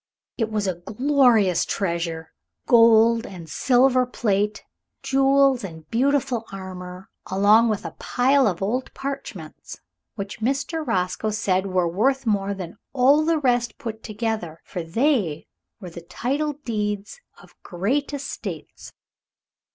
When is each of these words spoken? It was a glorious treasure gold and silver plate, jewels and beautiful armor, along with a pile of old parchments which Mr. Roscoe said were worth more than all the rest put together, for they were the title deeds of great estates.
It 0.35 0.49
was 0.49 0.65
a 0.65 0.73
glorious 0.79 1.63
treasure 1.63 2.33
gold 2.65 3.27
and 3.27 3.47
silver 3.47 4.07
plate, 4.07 4.63
jewels 5.03 5.63
and 5.63 5.87
beautiful 5.91 6.43
armor, 6.51 7.07
along 7.27 7.69
with 7.69 7.85
a 7.85 7.91
pile 7.99 8.47
of 8.47 8.63
old 8.63 8.91
parchments 8.95 9.79
which 10.15 10.39
Mr. 10.39 10.83
Roscoe 10.83 11.29
said 11.29 11.67
were 11.67 11.87
worth 11.87 12.25
more 12.25 12.55
than 12.55 12.79
all 12.93 13.23
the 13.23 13.37
rest 13.37 13.77
put 13.77 14.01
together, 14.01 14.59
for 14.65 14.81
they 14.81 15.45
were 15.79 15.91
the 15.91 16.01
title 16.01 16.53
deeds 16.53 17.21
of 17.39 17.53
great 17.61 18.11
estates. 18.11 18.91